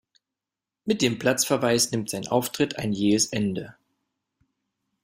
Mit 0.83 1.03
dem 1.03 1.19
Platzverweis 1.19 1.91
nimmt 1.91 2.09
sein 2.09 2.25
Auftritt 2.25 2.79
ein 2.79 2.91
jähes 2.91 3.27
Ende. 3.27 3.75